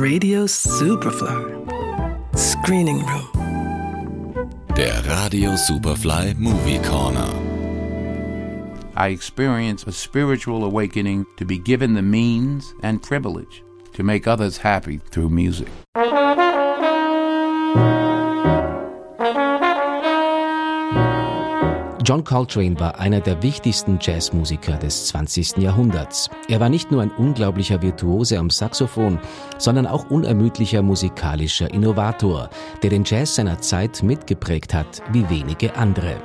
Radio 0.00 0.46
Superfly. 0.46 2.36
Screening 2.36 2.98
Room. 3.06 4.50
Der 4.74 5.02
Radio 5.06 5.50
Superfly 5.56 6.34
Movie 6.36 6.80
Corner. 6.80 7.30
I 8.96 9.08
experienced 9.08 9.86
a 9.86 9.92
spiritual 9.92 10.64
awakening 10.64 11.26
to 11.36 11.44
be 11.44 11.58
given 11.58 11.94
the 11.94 12.02
means 12.02 12.74
and 12.82 13.02
privilege 13.02 13.62
to 13.92 14.02
make 14.02 14.26
others 14.26 14.56
happy 14.58 14.98
through 14.98 15.30
music. 15.30 15.68
John 22.06 22.22
Coltrane 22.22 22.78
war 22.78 22.98
einer 22.98 23.20
der 23.20 23.42
wichtigsten 23.42 23.98
Jazzmusiker 23.98 24.76
des 24.76 25.06
20. 25.06 25.56
Jahrhunderts. 25.56 26.28
Er 26.48 26.60
war 26.60 26.68
nicht 26.68 26.90
nur 26.90 27.00
ein 27.00 27.10
unglaublicher 27.10 27.80
Virtuose 27.80 28.38
am 28.38 28.50
Saxophon, 28.50 29.18
sondern 29.56 29.86
auch 29.86 30.10
unermüdlicher 30.10 30.82
musikalischer 30.82 31.72
Innovator, 31.72 32.50
der 32.82 32.90
den 32.90 33.04
Jazz 33.04 33.36
seiner 33.36 33.58
Zeit 33.58 34.02
mitgeprägt 34.02 34.74
hat 34.74 35.00
wie 35.12 35.26
wenige 35.30 35.74
andere. 35.76 36.16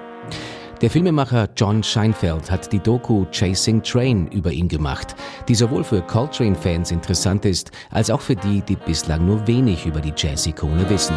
Der 0.81 0.89
Filmemacher 0.89 1.47
John 1.55 1.81
Scheinfeld 1.81 2.51
hat 2.51 2.73
die 2.73 2.79
Doku 2.79 3.25
Chasing 3.31 3.81
Train 3.81 4.27
über 4.27 4.51
ihn 4.51 4.67
gemacht, 4.67 5.15
die 5.47 5.55
sowohl 5.55 5.85
für 5.85 6.01
Coltrane-Fans 6.01 6.91
interessant 6.91 7.45
ist, 7.45 7.71
als 7.89 8.09
auch 8.09 8.21
für 8.21 8.35
die, 8.35 8.61
die 8.61 8.75
bislang 8.75 9.25
nur 9.25 9.47
wenig 9.47 9.85
über 9.85 10.01
die 10.01 10.13
Jazz-Ikone 10.13 10.89
wissen. 10.89 11.15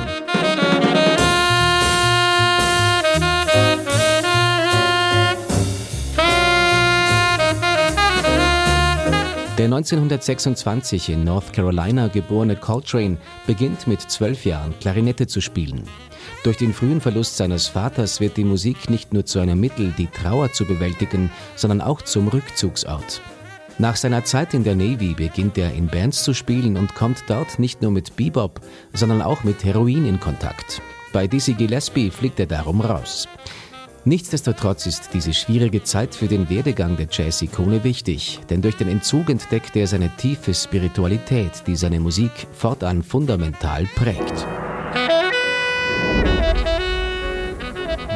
Der 9.63 9.69
1926 9.69 11.11
in 11.11 11.23
North 11.23 11.53
Carolina 11.53 12.09
geborene 12.09 12.57
Coltrane 12.57 13.17
beginnt 13.47 13.87
mit 13.87 14.01
zwölf 14.01 14.45
Jahren 14.45 14.75
Klarinette 14.81 15.29
zu 15.29 15.41
spielen. 15.41 15.85
Durch 16.43 16.57
den 16.57 16.75
frühen 16.75 17.01
Verlust 17.01 17.37
seines 17.37 17.69
Vaters 17.69 18.19
wird 18.19 18.37
die 18.37 18.43
Musik 18.43 18.91
nicht 18.91 19.13
nur 19.13 19.25
zu 19.25 19.39
einem 19.39 19.61
Mittel, 19.61 19.95
die 19.97 20.09
Trauer 20.09 20.51
zu 20.51 20.65
bewältigen, 20.65 21.31
sondern 21.55 21.81
auch 21.81 22.03
zum 22.03 22.27
Rückzugsort. 22.27 23.23
Nach 23.79 23.95
seiner 23.95 24.25
Zeit 24.25 24.53
in 24.53 24.65
der 24.65 24.75
Navy 24.75 25.15
beginnt 25.15 25.57
er 25.57 25.73
in 25.73 25.87
Bands 25.87 26.25
zu 26.25 26.35
spielen 26.35 26.77
und 26.77 26.97
kommt 26.97 27.23
dort 27.29 27.61
nicht 27.61 27.83
nur 27.83 27.93
mit 27.93 28.17
Bebop, 28.17 28.63
sondern 28.93 29.23
auch 29.23 29.45
mit 29.45 29.63
Heroin 29.63 30.07
in 30.07 30.19
Kontakt. 30.19 30.83
Bei 31.13 31.29
Dizzy 31.29 31.53
Gillespie 31.53 32.11
fliegt 32.11 32.41
er 32.41 32.47
darum 32.47 32.81
raus. 32.81 33.29
Nichtsdestotrotz 34.05 34.87
ist 34.87 35.11
diese 35.13 35.33
schwierige 35.33 35.85
Zeit 35.85 36.17
für 36.17 36.27
den 36.27 36.51
Werdegang 36.51 36.97
der 36.97 37.07
Jazz-Ikone 37.09 37.85
wichtig, 37.85 38.41
denn 38.51 38.61
durch 38.61 38.77
den 38.77 38.89
Entzug 38.89 39.31
entdeckt 39.31 39.77
er 39.77 39.87
seine 39.87 40.11
tiefe 40.17 40.55
Spiritualität, 40.55 41.63
die 41.69 41.77
seine 41.77 42.01
Musik 42.01 42.33
fortan 42.53 43.05
fundamental 43.05 43.87
prägt. 43.95 44.45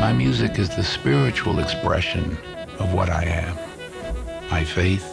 My 0.00 0.12
music 0.12 0.58
is 0.58 0.68
the 0.74 0.82
spiritual 0.82 1.60
expression 1.60 2.36
of 2.80 2.92
what 2.92 3.08
I 3.08 3.24
am. 3.24 3.56
My 4.50 4.64
faith, 4.64 5.04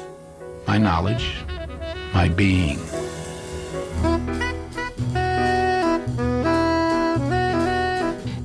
my 0.68 0.80
knowledge, 0.80 1.44
my 2.16 2.30
being. 2.30 2.80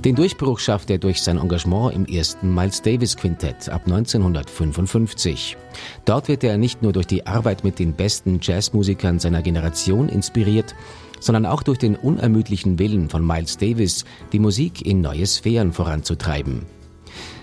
Den 0.09 0.17
Durchbruch 0.17 0.59
schafft 0.59 0.89
er 0.89 0.97
durch 0.97 1.21
sein 1.21 1.37
Engagement 1.37 1.95
im 1.95 2.07
ersten 2.07 2.55
Miles 2.55 2.81
Davis 2.81 3.15
Quintett 3.15 3.69
ab 3.69 3.83
1955. 3.85 5.59
Dort 6.07 6.29
wird 6.29 6.43
er 6.45 6.57
nicht 6.57 6.81
nur 6.81 6.95
durch 6.95 7.07
die 7.07 7.27
Arbeit 7.27 7.63
mit 7.63 7.79
den 7.79 7.93
besten 7.93 8.39
Jazzmusikern 8.41 9.19
seiner 9.19 9.43
Generation 9.43 10.09
inspiriert, 10.09 10.75
sondern 11.21 11.45
auch 11.45 11.63
durch 11.63 11.77
den 11.77 11.95
unermüdlichen 11.95 12.79
Willen 12.79 13.11
von 13.11 13.27
Miles 13.27 13.59
Davis, 13.59 14.07
die 14.33 14.39
Musik 14.39 14.81
in 14.87 15.03
neue 15.03 15.27
Sphären 15.27 15.75
voranzutreiben. 15.75 16.63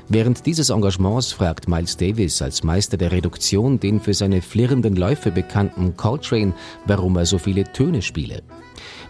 Während 0.09 0.47
dieses 0.47 0.71
Engagements 0.71 1.33
fragt 1.33 1.67
Miles 1.67 1.97
Davis 1.97 2.41
als 2.41 2.63
Meister 2.63 2.97
der 2.97 3.11
Reduktion 3.11 3.79
den 3.79 3.99
für 3.99 4.15
seine 4.15 4.41
flirrenden 4.41 4.95
Läufe 4.95 5.29
bekannten 5.29 5.95
Coltrane, 5.97 6.55
warum 6.87 7.15
er 7.15 7.27
so 7.27 7.37
viele 7.37 7.71
Töne 7.73 8.01
spiele. 8.01 8.41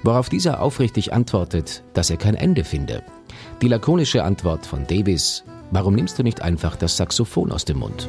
Worauf 0.06 0.30
dieser 0.30 0.62
aufrichtig 0.62 1.14
antwortet, 1.14 1.84
dass 1.96 2.12
er 2.12 2.18
kein 2.18 2.36
Ende 2.36 2.64
finde. 2.64 3.02
Die 3.64 3.68
lakonische 3.68 4.24
Antwort 4.24 4.64
von 4.64 4.86
Davis, 4.86 5.44
warum 5.72 5.96
nimmst 5.96 6.20
du 6.20 6.24
nicht 6.24 6.44
einfach 6.44 6.76
das 6.76 6.96
Saxophon 6.96 7.52
aus 7.52 7.66
dem 7.66 7.80
Mund? 7.80 8.08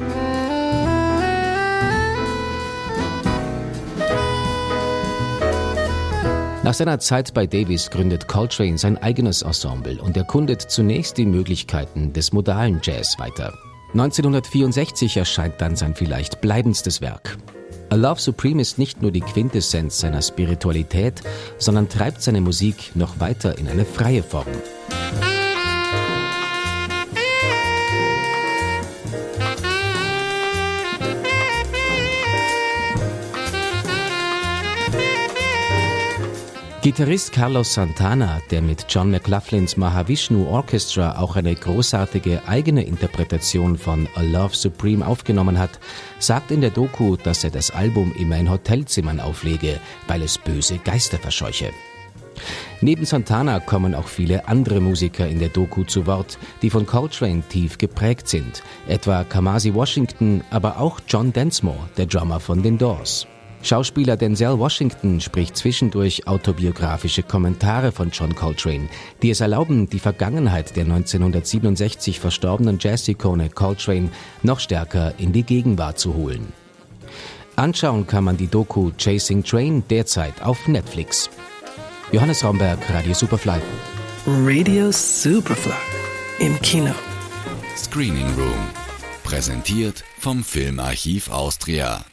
Nach 6.63 6.73
seiner 6.75 6.99
Zeit 6.99 7.33
bei 7.33 7.47
Davis 7.47 7.89
gründet 7.89 8.27
Coltrane 8.27 8.77
sein 8.77 8.97
eigenes 8.97 9.41
Ensemble 9.41 9.99
und 9.99 10.15
erkundet 10.15 10.61
zunächst 10.61 11.17
die 11.17 11.25
Möglichkeiten 11.25 12.13
des 12.13 12.31
modalen 12.31 12.79
Jazz 12.83 13.17
weiter. 13.17 13.57
1964 13.93 15.17
erscheint 15.17 15.55
dann 15.59 15.75
sein 15.75 15.95
vielleicht 15.95 16.41
bleibendstes 16.41 17.01
Werk. 17.01 17.39
A 17.89 17.95
Love 17.95 18.19
Supreme 18.19 18.61
ist 18.61 18.77
nicht 18.77 19.01
nur 19.01 19.11
die 19.11 19.21
Quintessenz 19.21 19.99
seiner 19.99 20.21
Spiritualität, 20.21 21.21
sondern 21.57 21.87
treibt 21.87 22.21
seine 22.21 22.41
Musik 22.41 22.91
noch 22.95 23.19
weiter 23.21 23.57
in 23.57 23.67
eine 23.69 23.85
freie 23.85 24.23
Form. 24.23 24.47
Gitarrist 36.87 37.33
Carlos 37.33 37.73
Santana, 37.73 38.41
der 38.49 38.61
mit 38.61 38.85
John 38.87 39.11
McLaughlins 39.11 39.75
Mahavishnu 39.75 40.47
Orchestra 40.47 41.19
auch 41.19 41.35
eine 41.35 41.53
großartige 41.53 42.47
eigene 42.47 42.81
Interpretation 42.85 43.77
von 43.77 44.07
A 44.15 44.21
Love 44.21 44.55
Supreme 44.55 45.05
aufgenommen 45.05 45.59
hat, 45.59 45.81
sagt 46.19 46.49
in 46.49 46.61
der 46.61 46.69
Doku, 46.69 47.17
dass 47.17 47.43
er 47.43 47.49
das 47.49 47.71
Album 47.71 48.13
immer 48.17 48.37
in 48.37 48.49
Hotelzimmern 48.49 49.19
auflege, 49.19 49.81
weil 50.07 50.21
es 50.21 50.37
böse 50.37 50.77
Geister 50.77 51.17
verscheuche. 51.17 51.71
Neben 52.79 53.03
Santana 53.03 53.59
kommen 53.59 53.93
auch 53.93 54.07
viele 54.07 54.47
andere 54.47 54.79
Musiker 54.79 55.27
in 55.27 55.39
der 55.39 55.49
Doku 55.49 55.83
zu 55.83 56.07
Wort, 56.07 56.39
die 56.61 56.69
von 56.69 56.85
Coltrane 56.85 57.43
tief 57.49 57.77
geprägt 57.77 58.29
sind, 58.29 58.63
etwa 58.87 59.25
Kamasi 59.25 59.73
Washington, 59.73 60.41
aber 60.51 60.79
auch 60.79 61.01
John 61.05 61.33
Densmore, 61.33 61.89
der 61.97 62.05
Drummer 62.05 62.39
von 62.39 62.63
den 62.63 62.77
Doors. 62.77 63.27
Schauspieler 63.63 64.15
Denzel 64.15 64.59
Washington 64.59 65.19
spricht 65.19 65.57
zwischendurch 65.57 66.27
autobiografische 66.27 67.23
Kommentare 67.23 67.91
von 67.91 68.11
John 68.11 68.35
Coltrane, 68.35 68.87
die 69.21 69.31
es 69.31 69.41
erlauben, 69.41 69.89
die 69.89 69.99
Vergangenheit 69.99 70.75
der 70.75 70.83
1967 70.83 72.19
verstorbenen 72.19 72.77
Jazz-Ikone 72.79 73.49
Coltrane 73.49 74.09
noch 74.43 74.59
stärker 74.59 75.13
in 75.17 75.33
die 75.33 75.43
Gegenwart 75.43 75.99
zu 75.99 76.13
holen. 76.13 76.53
Anschauen 77.55 78.05
kann 78.05 78.23
man 78.23 78.37
die 78.37 78.47
Doku 78.47 78.91
Chasing 78.97 79.43
Train 79.43 79.83
derzeit 79.89 80.41
auf 80.43 80.67
Netflix. 80.67 81.29
Johannes 82.11 82.43
Raumberg, 82.43 82.79
Radio 82.93 83.13
Superfly. 83.13 83.59
Radio 84.27 84.91
Superfly 84.91 85.73
im 86.39 86.61
Kino. 86.61 86.93
Screening 87.75 88.27
Room. 88.37 88.69
Präsentiert 89.23 90.03
vom 90.19 90.43
Filmarchiv 90.43 91.31
Austria. 91.31 92.05